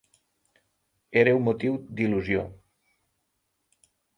[1.23, 2.47] Era un motiu d’il·lusió.